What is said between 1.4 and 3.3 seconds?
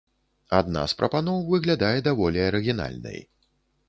выглядае даволі арыгінальнай.